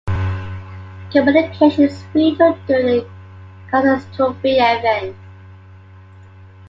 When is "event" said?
4.57-5.15